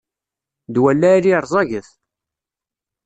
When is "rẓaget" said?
1.43-1.89